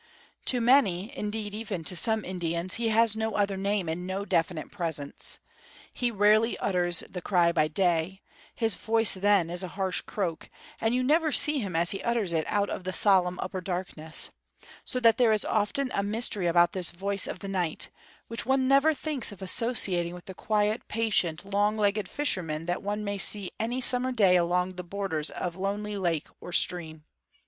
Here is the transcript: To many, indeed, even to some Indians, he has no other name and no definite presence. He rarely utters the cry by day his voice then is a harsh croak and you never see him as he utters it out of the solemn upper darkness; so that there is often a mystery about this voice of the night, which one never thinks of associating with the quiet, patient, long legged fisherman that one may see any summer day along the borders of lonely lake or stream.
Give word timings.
To 0.45 0.59
many, 0.59 1.15
indeed, 1.15 1.53
even 1.53 1.83
to 1.83 1.95
some 1.95 2.25
Indians, 2.25 2.73
he 2.77 2.87
has 2.89 3.15
no 3.15 3.35
other 3.35 3.55
name 3.55 3.87
and 3.87 4.07
no 4.07 4.25
definite 4.25 4.71
presence. 4.71 5.37
He 5.93 6.09
rarely 6.09 6.57
utters 6.57 7.01
the 7.07 7.21
cry 7.21 7.51
by 7.51 7.67
day 7.67 8.23
his 8.55 8.73
voice 8.73 9.13
then 9.13 9.51
is 9.51 9.61
a 9.61 9.67
harsh 9.77 10.01
croak 10.01 10.49
and 10.79 10.95
you 10.95 11.03
never 11.03 11.31
see 11.31 11.59
him 11.59 11.75
as 11.75 11.91
he 11.91 12.01
utters 12.01 12.33
it 12.33 12.45
out 12.47 12.67
of 12.67 12.83
the 12.83 12.93
solemn 12.93 13.37
upper 13.43 13.61
darkness; 13.61 14.31
so 14.83 14.99
that 14.99 15.17
there 15.19 15.31
is 15.31 15.45
often 15.45 15.91
a 15.93 16.01
mystery 16.01 16.47
about 16.47 16.71
this 16.71 16.89
voice 16.89 17.27
of 17.27 17.37
the 17.37 17.47
night, 17.47 17.91
which 18.27 18.43
one 18.43 18.67
never 18.67 18.95
thinks 18.95 19.31
of 19.31 19.39
associating 19.39 20.15
with 20.15 20.25
the 20.25 20.33
quiet, 20.33 20.87
patient, 20.87 21.45
long 21.45 21.77
legged 21.77 22.09
fisherman 22.09 22.65
that 22.65 22.81
one 22.81 23.03
may 23.03 23.19
see 23.19 23.51
any 23.59 23.79
summer 23.79 24.11
day 24.11 24.35
along 24.35 24.73
the 24.77 24.83
borders 24.83 25.29
of 25.29 25.55
lonely 25.55 25.95
lake 25.95 26.27
or 26.39 26.51
stream. 26.51 27.03